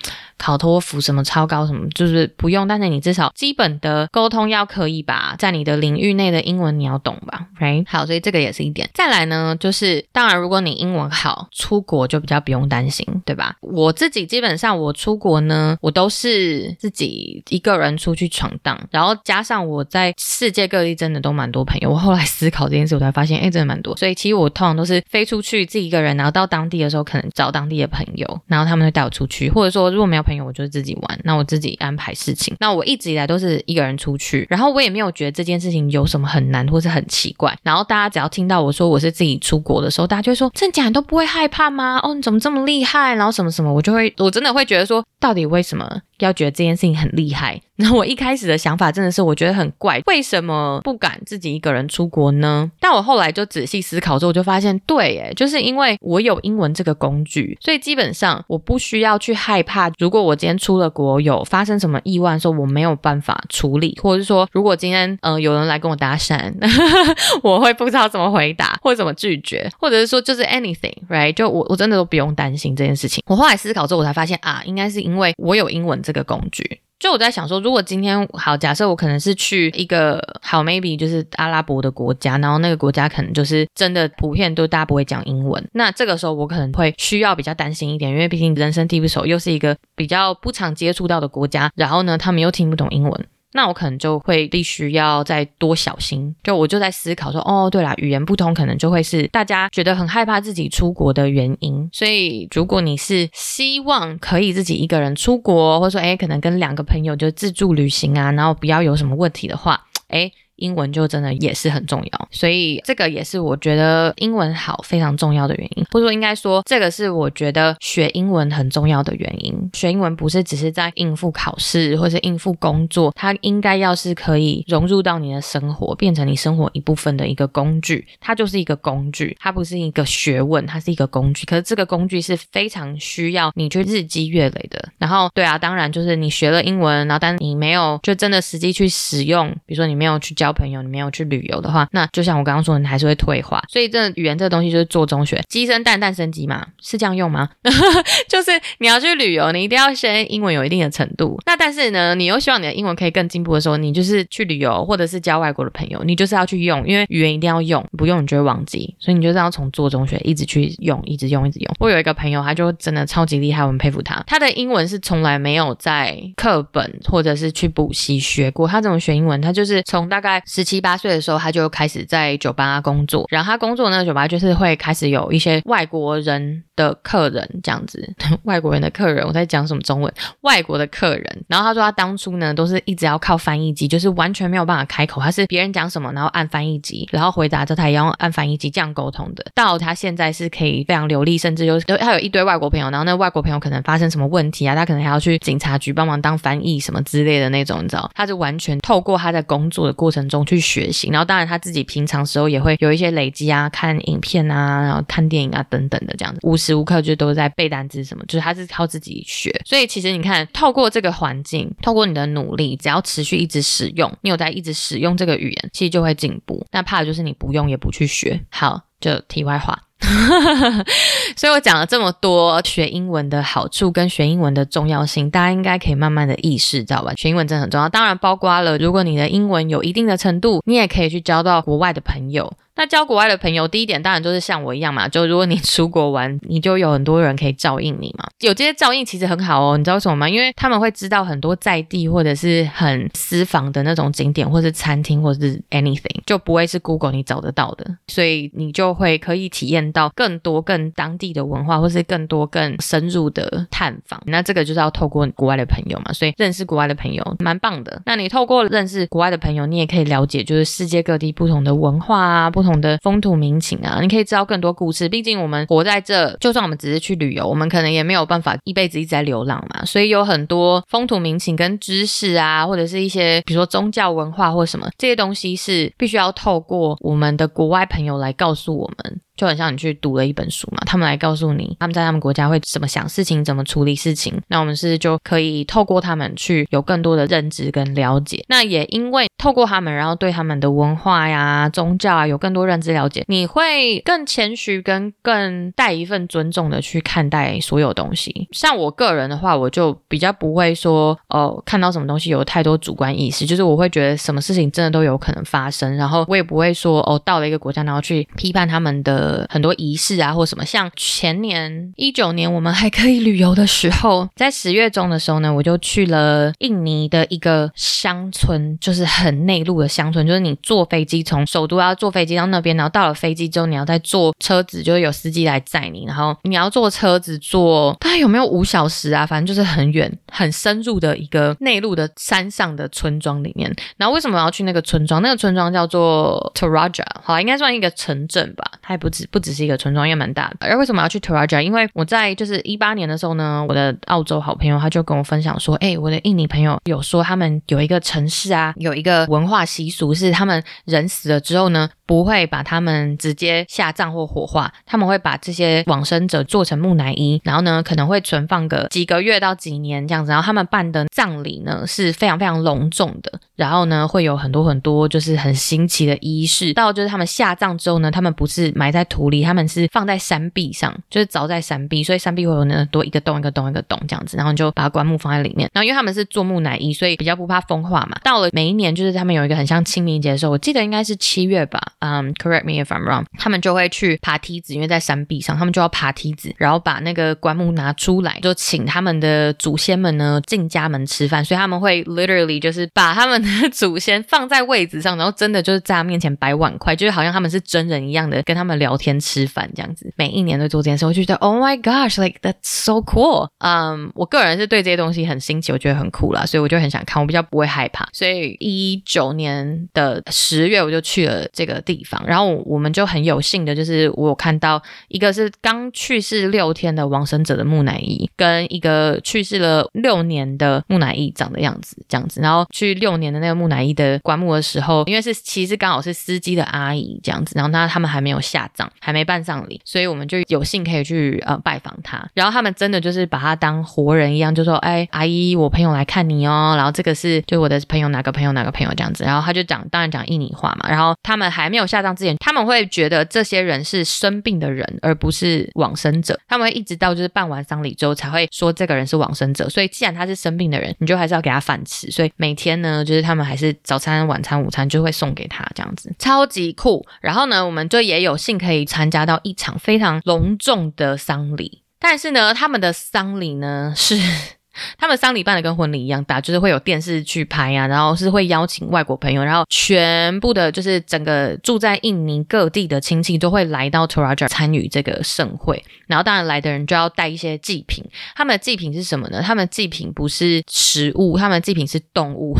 [0.40, 2.66] 考托福什么超高什么，就是不用。
[2.66, 7.84] 但是你至少基本的沟通要可以吧，在你的领域内的英文你要懂吧，right？
[7.86, 8.88] 好，所以这个也是一点。
[8.94, 13.54] 再来呢，就是当然如果你英文好，出国就比较不用担心，对吧？
[13.60, 21.90] 我自己基本上我出国呢，我都是自己一个人出去闯荡，然后加上我在世界各地真的都蛮多朋友。
[21.90, 23.94] 我后来思考这件事，我才发现，哎，真的蛮多。
[23.96, 32.54] 所以其实我通常都是飞出去自己一个人，然后到当地的时候，可能找当地的朋友，然后他们会带我出去，或者说如果没有朋友，我就自己玩，那我自己安排事情。
[32.60, 37.52] 那我一直以来都是一个人出去，然后我也没有觉得这件事情有什么很难或是很奇怪。
[37.64, 41.98] 然后大家只要听到我说我是自己出国的时候，大家就会说：“真假都不会害怕吗？
[42.04, 46.00] 哦，你怎么这么厉害？”然后什么什么，我就会我真的会觉得说，到底为什么？
[46.24, 52.70] 要觉得这件事情很厉害， 那我一开始的想法真的是我觉得很怪，为什么不敢自己一个人出国呢？
[52.80, 66.52] 但我后来就仔细思考之后，我就发现，对，哎，就是因为我有英文这个工具，所以基本上我不需要去害怕，如果我今天出了国有发生什么意外，说我没有办法处理，或者是说如果今天呃有人来跟我搭讪，
[67.42, 71.32] 我会不知道怎么回答或者怎么拒绝，或者是说就是 anything，right？
[71.32, 73.22] 就我我真的都不用担心这件事情。
[73.26, 75.98] 我后来思考之后，我才发现啊，应该是因为我有英文。
[76.02, 93.26] 这这个工具，就我在想说，如果今天好，假设我可能是去一个好，maybe 就是阿拉伯的国家，然后那个国家可能就是真的普遍都大家不会讲英文，那这个时候我可能会需要比较担心一点，因为毕竟人生地不熟，又是一个比较不常接触到的国家，然后呢，他们又听不懂英文。
[93.52, 101.88] 那我可能就会必须要再多小心，就我就在思考说，哦，对啦，语言不通可能就会是大家觉得很害怕自己出国的原因。
[101.92, 110.32] 所以，如果你是希望可以自己一个人出国，或者说，诶，可能跟两个朋友就自助旅行啊，然后不要有什么问题的话，诶。
[110.60, 119.70] 英文就真的也是很重要，所以这个也是我觉得英文好非常重要的原因，或者说应该说这个是我觉得学英文很重要的原因。
[119.72, 128.06] 学英文不是只是在应付考试或者应付工作，它应该要是可以融入到你的生活，变成你生活一部分的一个工具。
[128.20, 131.46] 它就是一个工具，它不是一个学问，它是一个工具。
[131.46, 134.88] 可是这个工具是非常需要你去日积月累的。
[134.98, 140.49] 然后对啊，当然就是你学了英文，然后但你没有就真的实际去使用，比如说你没有去教。
[140.52, 143.62] 朋友，你没有去旅游的话，那就像我刚刚说，你还是会退化。
[143.68, 147.48] 所以，这语言这个东西就是做中学，鸡生蛋，蛋生鸡嘛，是这样用吗？
[148.28, 151.40] 就是你要去旅游，你一定要先英文有一定的程度。
[151.46, 158.94] 那但是呢，你又希望你的英文可以更进步的时候，你就是去旅游或者是交外国的朋友，你就是要去用，因为语言一定要用，不用你就会忘记。
[158.98, 161.74] 所以你就是要从做中学一直去用，一直用，一直用。
[161.78, 164.22] 我有一个朋友，他就真的超级厉害，我很佩服他。
[164.26, 169.40] 他的英文是从来没有在课本或者是去补习学过，他怎么学英文？
[169.40, 170.39] 他就是从大概。
[170.46, 173.26] 十七八岁的时候，他就开始在酒吧工作。
[173.30, 178.08] 然后他工作那个酒吧就是会开始有一些外国人的客人这样子，
[178.44, 180.12] 外国人的客人，我在讲什么中文？
[180.40, 181.44] 外国的客人。
[181.48, 185.20] 然后他说他当初呢都是一直要靠翻译机，就是完全没有办法开口。
[185.20, 189.44] 他是别人讲什么，然后按翻译机，然后回答之后他也要按翻译机这样沟通的。
[189.54, 198.10] 到他现在是可以非常流利，甚至有他有一堆外国朋友，然后那外国朋友可能发生什么问题啊，他可能还要去警察局帮忙当翻译什么之类的那种，你知道？
[198.14, 209.50] 他是完全透过他在工作的过程中去学习，然后当然他自己平常时候也会有一些累积啊，看影片啊，然后看电影啊等等的这样子，无时无刻就都在背单词什么，就是他是靠自己学。
[209.64, 216.64] 所以其实你看，透过这个环境，透过你的努力，只要持续一直使用，你有在一直使用这个语言，其实就会进步。
[216.70, 218.40] 那怕的就是你不用也不去学。
[218.50, 219.78] 好，就题外话。
[221.36, 227.12] 所以我讲了这么多学英文的好处跟学英文的重要性，大家应该可以慢慢的意识到吧？
[227.16, 232.50] 学英文真的很重要，当然包括了如果你的英文有一定的程度，你也可以去交到国外的朋友。
[232.80, 238.26] 那交国外的朋友，第一点当然就是像我一样嘛，就如果你出国玩，你就有很多人可以照应你嘛。
[238.38, 240.26] 有这些照应其实很好哦，你知道为什么吗？
[240.26, 254.18] 因为他们会知道很多在地或者是很私房的那种景点，或是餐厅，或者是 anything，就不会是 Google 你找得到的，所以你就会可以体验到更多更当地的文化，或是更多更深入的探访。
[254.24, 258.00] 那这个就是要透过国外的朋友嘛，所以认识国外的朋友蛮棒的。
[258.06, 265.08] 那你透过认识国外的朋友，你也可以了解就是世界各地不同的文化啊，不同的风土民情啊，你可以知道更多故事。
[265.08, 269.82] 毕竟我们活在这，就算我们只是去旅游，我们可能也没有办法一辈子一直在流浪嘛。
[269.86, 279.20] 所以有很多风土民情跟知识啊，或者是一些比如说宗教文化或什么这些东西，是必须要透过我们的国外朋友来告诉我们。
[279.40, 284.38] 就很像你去读了一本书嘛，他们来告诉你他们在他们国家会怎么想事情，怎么处理事情。
[284.48, 288.44] 那我们是就可以透过他们去有更多的认知跟了解。
[288.48, 298.46] 那也因为透过他们，然后对他们的文化呀、宗教啊有更多认知了解，你会更谦虚跟更带一份尊重的去看待所有东西。
[298.52, 309.29] 像我个人的话，我就比较不会说哦，看到什么东西有太多主观意识，就是我会觉得什么事情真的都有可能发生，然后我也不会说哦，到了一个国家然后去批判他们的。
[309.30, 329.24] 呃，很多仪式啊，或什么，像前年一九年我们还可以旅游的时候，在十月中的时候呢，我就去了印尼的一个乡村，就是很内陆的乡村，就是你坐飞机从首都要坐飞机到那边，然后到了飞机之后，你要再坐车子，就是有司机来载你，然后你要坐车子坐大概有没有五小时啊？
[329.24, 333.72] 反正就是很远、很深入的一个内陆的山上的村庄里面。
[333.96, 335.22] 然后为什么要去那个村庄？
[335.22, 340.56] 那个村庄叫做 Toraja，好，应该算一个城镇吧，还不不只是一个村庄，也蛮大的。
[340.60, 341.60] 而为什么要去 Toraja？
[341.60, 375.70] 因为我在就是一八年的时候呢，我的澳洲好朋友他就跟我分享说，哎，我的印尼朋友有说他们有一个城市啊，有一个文化习俗是他们人死了之后呢，不会把他们直接下葬或火化，他们会把这些往生者做成木乃伊，然后呢可能会存放个几个月到几年这样子，然后他们办的葬礼呢是非常非常隆重的，然后呢会有很多很多就是很新奇的仪式，到就是他们下葬之后呢，他们不是埋在在土里，他们是放在山壁上，就是凿在山壁，所以山壁会有那多一个洞一个洞一个洞这样子，然后你就把棺木放在里面。
[375.72, 378.18] 然后因为他们是做木乃伊，所以比较不怕风化嘛。
[378.22, 399.50] 到了每一年，就是他们有一个很像清明节的时候，我记得应该是七月吧，嗯、，correct me if I'm wrong，他们就会去爬梯子，因为在山壁上，他们就要爬梯子，然后把那个棺木拿出来，就请他们的祖先们呢进家门吃饭，所以他们会 literally 就是把他们的 祖先放在位子上，然后真的就是在他面前摆碗筷，就是好像他们是真人一样的跟他们聊聊天吃。
[399.50, 403.48] 饭这样子，每一年都做这件事，我就觉得 Oh my gosh，like that's so cool。
[403.58, 408.08] 嗯，我个人是对这些东西很新奇，我觉得很酷啦，所以我就很想看，我比较不会害怕。
[408.12, 422.40] 所以一九年的十月我就去了这个地方，然后我们就很有幸的就是我有看到一个是刚去世六天的亡生者的木乃伊，跟一个去世了六年的木乃伊长的样子这样子。
[422.40, 428.70] 然后去六年的那个木乃伊的棺木的时候，因为是其实刚好是司机的阿姨这样子，然后他他们还没有下
[429.00, 429.20] 还没。
[429.30, 440.88] 办丧礼，所以我们就有幸可以去呃拜访他，然后他们真的就是把他当活人一样，就说：“哎，阿姨，我朋友来看你哦。”然后这个是就我的朋友哪个朋友哪个朋友这样子，然后他就讲，当然讲印尼话嘛。
[440.88, 446.36] 然后他们还没有下葬之前，他们会觉得这些人是生病的人，而不是往生者。
[446.48, 449.68] 他们会一直到就是办完丧礼之后才会说这个人是往生者。
[449.68, 452.10] 所以既然他是生病的人，你就还是要给他饭吃。
[452.10, 457.06] 所以每天呢，就是他们还是早餐、晚餐、午餐就会送给他这样子，超级酷。
[457.20, 459.20] 然后呢，我们就也有幸可以可以参加。
[459.30, 464.18] 到一场非常隆重的丧礼，但是呢，他们的丧礼呢是
[464.98, 478.02] 他们丧礼办的跟婚礼一样大，就是会有电视去拍啊，然后是会邀请外国朋友，然后全部的就是整个住在印尼各地的亲戚都会来到 Toraja 参与这个盛会，然后当然来的人就要带一些祭品，
[478.34, 479.42] 他们的祭品是什么呢？
[479.42, 482.56] 他们的祭品不是食物，他们的祭品是动物。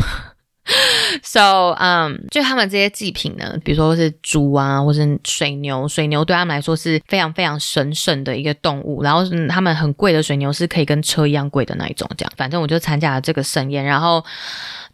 [1.23, 9.01] So，嗯、就他们这些祭品呢，比如说是猪啊，或是水牛，水牛对他们来说是非常非常神圣的一个动物。
[9.03, 12.09] 然后，嗯，他们很贵的水牛是可以跟车一样贵的那一种。
[12.17, 14.23] 这样，反正我就参加了这个盛宴，然后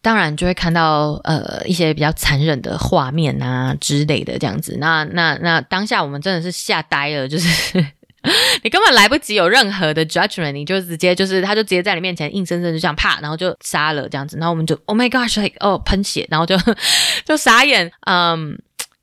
[0.02, 4.78] 当然就会看到呃一些比较残忍的画面啊之类的这样子。
[4.80, 7.86] 那那那当下我们真的是吓呆了，就是。
[8.64, 16.58] 你根本来不及有任何的 judgment，你就直接就是，他就直接在你面前硬生生就这样啪，然后就杀了这样子，然后我们就 Oh my gosh，like 哦喷血，然后就
[17.26, 18.58] 就傻眼，嗯，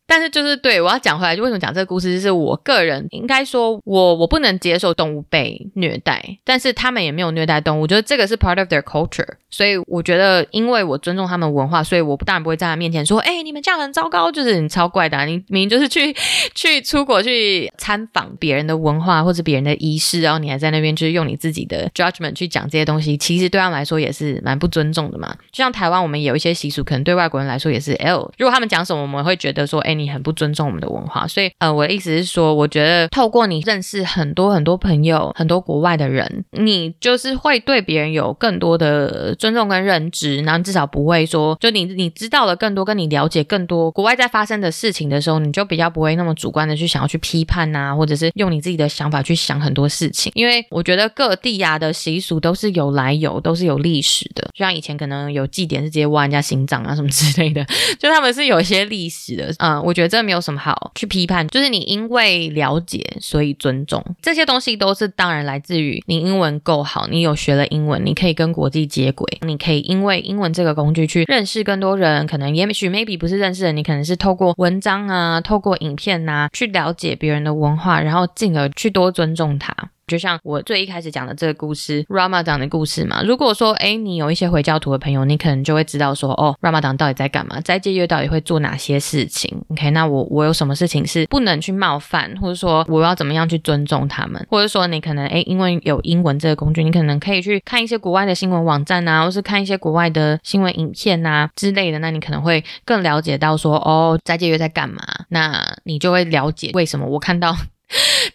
[0.07, 16.15] 但是就是对，我要讲回来，就为什么讲这个故事，就是我个人应该说我我不能接受动物被虐待，但是他们也没有虐待动物，我觉得这个是 part of their culture，所以我觉得因为我尊重他们文化，所以我当然不会在他面前说，哎，你们这样很糟糕，就是你超怪的，你明明就是去
[16.55, 25.35] 去出国去参访别人的文化或者别人的仪式，然后你还在那边就是用你自己的 judgment 去讲这些东西，其实对他们来说也是蛮不尊重的嘛。
[25.51, 31.27] 就像台湾，我们有一些习俗，可能对外国人来说也是 L，如果他们讲什么，我们会觉得说，哎，你很不尊重我们的文化。
[31.27, 50.31] 所以，呃，我的意思是说，我觉得透过你认识很多很多朋友，很多国外的人，你就是会对别人有更多的尊重跟认知，然后至少不会说，就你你知道了更多，跟你了解更多国外在发生的事情的时候，你就比较不会那么主观的去想要去批判呐、或者是用你自己的想法去想很多事情。
[50.35, 54.43] 因为我觉得各地呀的习俗都是有来由，都是有历史的。
[54.55, 57.65] 就像以前可能有祭典是直接挖人家心脏啊什么之类的，
[57.99, 59.55] 就他们是有一些历史的。
[59.59, 79.75] 嗯，我觉得这没有什么好去批判，就是你因为了解所以尊重这些东西，都是当然来自于你英文够好，你有学了英文，你可以跟国际接轨，你可以因为英文这个工具去认识更多人，可能也许 maybe 不是认识人，你可能是透过文章啊，透过影片啊，去了解别人的文化，然后进而去多尊重他。
[80.07, 83.23] 就像我最一开始讲的这个故事，Ramadan 的故事嘛。
[83.23, 87.61] 如果说，诶，你有一些回教徒的朋友，你可能就会知道说，哦，Ramadan 到底在干嘛？
[87.61, 94.47] 斋戒月到底会做哪些事情？OK，那我我有什么事情是不能去冒犯，或者说我要怎么样去尊重他们？
[94.51, 101.99] 或者说你可能，诶，因为有英文这个工具，你可能可以去看一些国外的新闻网站啊，或是看一些国外的新闻影片啊之类的。
[102.01, 105.03] 那你可能会更了解到说，哦，斋戒月在干嘛？
[105.29, 107.57] 那你就会了解为什么我看到。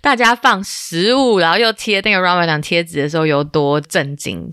[0.01, 4.51] 大家放食物，然后又贴那个 Ramadan 贴纸的时候有多震惊。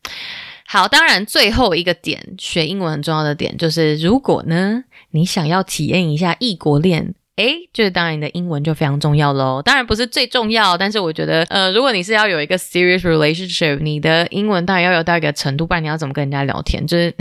[0.67, 4.83] 好，当然最后一个点，学英文很重要的点就是，如果呢
[5.13, 9.63] 你想要体验一下异国恋，诶，就是当然你的英文就非常重要喽。
[9.63, 16.85] 当然不是最重要，但是我觉得，呃，如果你是要有一个 serious relationship，你的英文当然要有到一个程度，不然你要怎么跟人家聊天？
[16.87, 17.15] 就是。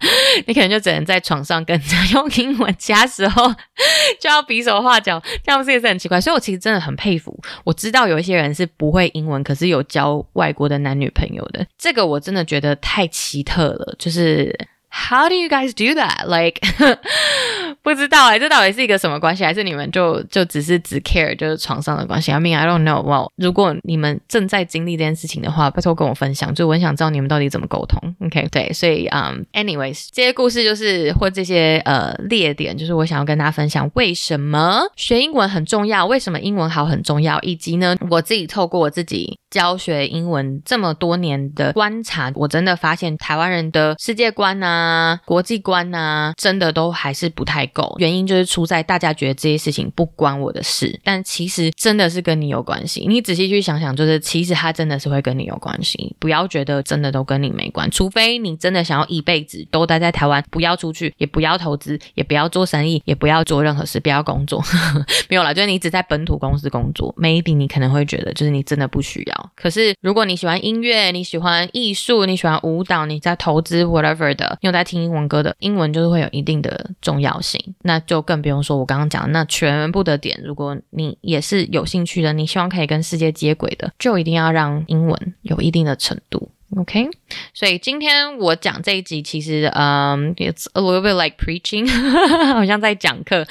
[0.46, 3.52] 你可能就只能在床上跟人家用英文，其他时候
[4.20, 6.20] 就要比手画脚，这样不是也是很奇怪？
[6.20, 14.56] 所以我其实真的很佩服，我知道有一些人是不会英文，可是有交外国的男女朋友的，这个我真的觉得太奇特了，就是。
[14.90, 16.26] How do you guys do that?
[16.26, 16.60] Like
[17.82, 19.44] 不知道哎、这到底是一个什么关系？
[19.44, 23.02] 还是你们就就只是只 care 就是床上的关系？I mean I don't know.
[23.02, 27.98] Well，如果你们正在经历这件事情的话，拜托跟我分享，就我很想知道你们到底怎么沟通。
[28.26, 45.20] OK，对，所以嗯、，anyways，这些故事就是或这些呃列点，就是我想要跟大家分享为什么学英文很重要，为什么英文好很重要，以及呢，我自己透过我自己教学英文这么多年的观察，我真的发现台湾人的世界观啊。
[45.24, 47.94] 国际观啊，真的都还是不太够。
[47.98, 53.06] 原因就是出在大家觉得这些事情不关我的事，但其实真的是跟你有关系。
[53.08, 56.14] 你仔细去想想，就是其实它真的是会跟你有关系。
[56.18, 64.62] 不要觉得真的都跟你没关，除非你真的想要一辈子都待在台湾，不要出去，也不要投资，也不要做生意，也不要做任何事，不要工作。
[65.28, 69.37] 没有啦，就是你只在本土公司工作，maybe 你可能会觉得就是你真的不需要。
[69.56, 74.58] 可是如果你喜欢音乐，你喜欢艺术，你喜欢舞蹈，你在投资 whatever 的。
[74.60, 80.40] 你在听英文歌的英文就是会有一定的重要性，那就更不用说我刚刚讲的那全部的点。
[80.44, 86.50] 如果你也是有兴趣的，你希望可以跟世界接轨的，就一定要让英文有一定的程度。
[86.76, 87.08] OK，
[87.54, 91.88] 所以今天我讲这一集，其实嗯，It's a little bit like preaching，
[92.52, 93.46] 好像在讲课。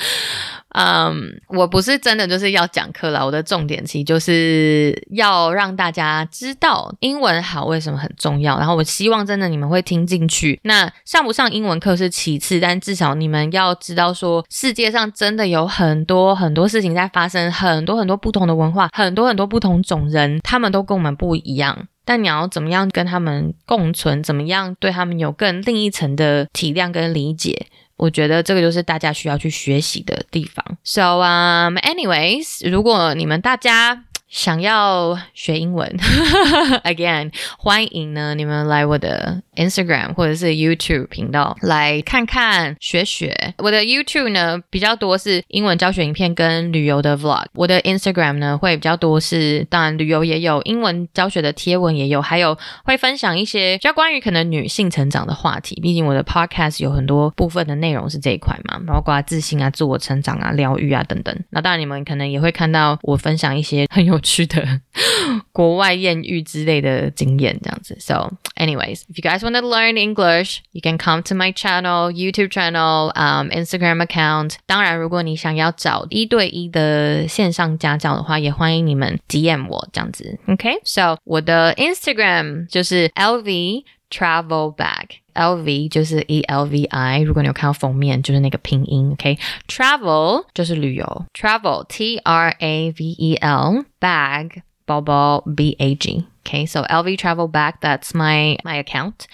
[0.78, 8.59] 嗯我不是真的就是要讲课啦，我的重点其实就是要让大家知道英文好为什么很重要。
[8.59, 10.59] 然后我希望真的你们会听进去。
[10.63, 21.88] 那上不上英文课是其次，但至少你们要知道说，世界上真的有很多很多事情在发生，很多很多不同的文化，很多很多不同种人，他们都跟我们不一样。
[22.05, 24.23] 但你要怎么样跟他们共存？
[24.23, 27.67] 怎么样对他们有更另一层的体谅跟理解？
[27.98, 30.64] 我觉得这个就是大家需要去学习的地方。
[30.84, 34.04] So, um, anyways，如果你们大家。
[34.30, 35.89] 想要学英文，
[36.84, 43.34] again，欢迎呢你们来我的 Instagram 或者是 YouTube 频道来看看学学。
[43.59, 55.80] 我的 YouTube 呢比较多是英文教学影片跟旅游的 Vlog，我的 Instagram 呢会比较多是当然旅游也有，英文教学的贴文也有，还有会分享一些比较关于可能女性成长的话题。
[55.82, 61.34] 毕竟我的 Podcast 有很多部分的内容是这一块嘛，包括自信啊、自我成长啊、疗愈啊等等。
[61.51, 64.16] 那当然你们可能也会看到我分享一些很有。
[64.18, 64.82] 有趣的
[65.51, 67.95] 国外艳遇之类的经验，这样子。
[67.99, 72.49] So, anyways, if you guys want to learn English, you can come to my channel, YouTube
[72.49, 74.55] channel, um, Instagram account.
[74.65, 80.39] 当然，如果你想要找一对一的线上家教的话，也欢迎你们 DM 我这样子。
[80.47, 85.20] OK, so 我的 Instagram 就是 LV Travel Bag。
[85.34, 90.45] LV 就是 E L V I，如果你有看到封面，就是那个拼音，OK？Travel、okay?
[90.53, 96.26] 就是旅游，Travel T R A V E L Bag 包包 B A G。
[96.43, 99.26] Okay, so LV Travel Bag, that's my my account.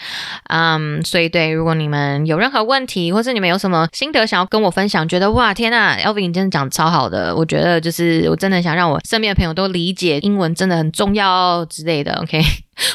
[0.50, 12.42] Um, 所以对，如果你们有任何问题，或者你们有什么心得想要跟我分享，觉得哇天呐，LV 你真的讲超好的，我觉得就是我真的想让我身边的朋友都理解英文真的很重要之类的，OK？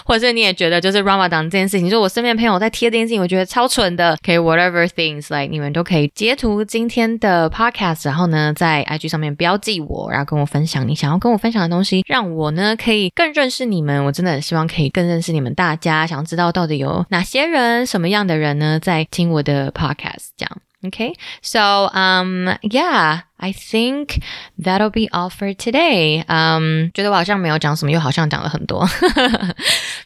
[0.04, 14.04] 或者是你也觉得就是 Ramadan 这件事情，就我身边朋友在贴这件事情，我觉得超蠢的，OK？Whatever things like 你们都可以截图今天的 Podcast，然后呢在 IG 上面标记我，然后跟我分享你想要跟我分享的东西，让我呢可以更认识你们。
[14.04, 20.58] 我真的很希望可以更认识你们大家，想知道到底有哪些人，什么样的人呢，在听我的 podcast 这样。
[20.84, 24.21] OK？So um, yeah, I think
[24.57, 26.23] that'll be all for today.
[26.27, 28.87] Um, 觉得我好像没有讲什么，又好像讲了很多。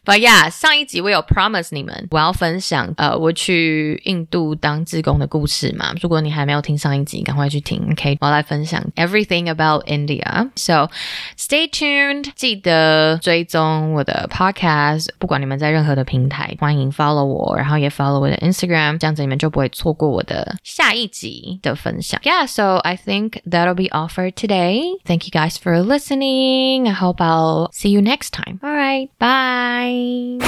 [0.04, 5.94] But yeah， 上一集我有 promise 你们，我要分享呃我去印度当志工的故事嘛。
[6.02, 7.86] 如果你还没有听上一集，赶快去听。
[7.92, 10.50] OK，我要来分享 everything about India.
[10.56, 10.90] So
[11.38, 15.10] stay tuned，记得追踪我的 podcast。
[15.20, 20.56] 不管你们在任何的平台，欢迎 follow 我，然后也 follow 我的 Instagram，这样子你们就不会错过我的。
[20.64, 22.20] 下一集的分享。
[22.24, 24.97] Yeah, so I think that'll be all for today.
[25.05, 26.89] Thank you guys for listening.
[26.89, 28.61] I hope I'll see you next time.
[28.63, 30.39] All right, bye.